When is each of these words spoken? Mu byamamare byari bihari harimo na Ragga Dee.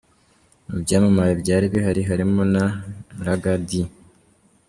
Mu 0.67 0.75
byamamare 0.83 1.33
byari 1.41 1.65
bihari 1.73 2.01
harimo 2.09 2.41
na 2.53 2.63
Ragga 3.25 3.53
Dee. 3.67 3.89